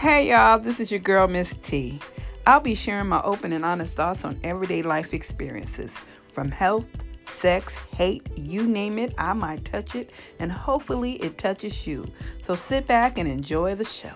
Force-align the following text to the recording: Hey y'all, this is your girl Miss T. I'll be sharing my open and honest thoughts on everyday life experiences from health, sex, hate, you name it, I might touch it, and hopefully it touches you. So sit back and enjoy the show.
Hey 0.00 0.30
y'all, 0.30 0.58
this 0.58 0.80
is 0.80 0.90
your 0.90 0.98
girl 0.98 1.28
Miss 1.28 1.54
T. 1.60 2.00
I'll 2.46 2.58
be 2.58 2.74
sharing 2.74 3.08
my 3.08 3.20
open 3.20 3.52
and 3.52 3.66
honest 3.66 3.92
thoughts 3.92 4.24
on 4.24 4.40
everyday 4.42 4.80
life 4.80 5.12
experiences 5.12 5.90
from 6.32 6.50
health, 6.50 6.88
sex, 7.28 7.74
hate, 7.90 8.26
you 8.34 8.66
name 8.66 8.98
it, 8.98 9.12
I 9.18 9.34
might 9.34 9.66
touch 9.66 9.94
it, 9.94 10.10
and 10.38 10.50
hopefully 10.50 11.16
it 11.16 11.36
touches 11.36 11.86
you. 11.86 12.10
So 12.40 12.54
sit 12.54 12.86
back 12.86 13.18
and 13.18 13.28
enjoy 13.28 13.74
the 13.74 13.84
show. 13.84 14.14